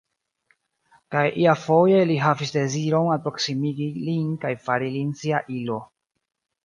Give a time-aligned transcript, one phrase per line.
[1.15, 5.79] Kaj iafoje li havis deziron alproksimigi lin kaj fari lin sia ilo.